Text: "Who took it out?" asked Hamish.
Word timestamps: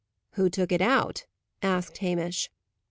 "Who 0.31 0.49
took 0.49 0.71
it 0.71 0.81
out?" 0.81 1.27
asked 1.61 1.97
Hamish. 1.99 2.49